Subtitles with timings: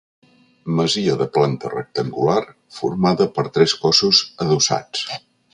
[0.79, 2.39] Masia de planta rectangular
[2.79, 5.09] formada per tres cossos adossats.